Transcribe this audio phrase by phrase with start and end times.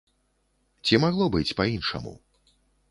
[0.89, 2.17] Ці магло быць па-іншаму?